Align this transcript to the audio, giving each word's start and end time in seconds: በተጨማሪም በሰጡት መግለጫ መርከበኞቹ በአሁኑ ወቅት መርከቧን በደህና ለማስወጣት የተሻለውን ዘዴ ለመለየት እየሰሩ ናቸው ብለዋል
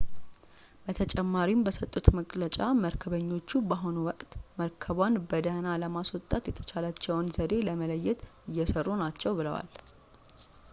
በተጨማሪም 0.85 1.59
በሰጡት 1.65 2.05
መግለጫ 2.19 2.57
መርከበኞቹ 2.85 3.51
በአሁኑ 3.67 3.95
ወቅት 4.07 4.31
መርከቧን 4.61 5.19
በደህና 5.29 5.77
ለማስወጣት 5.83 6.43
የተሻለውን 6.53 7.31
ዘዴ 7.37 7.53
ለመለየት 7.69 8.23
እየሰሩ 8.51 8.87
ናቸው 9.05 9.39
ብለዋል 9.41 9.71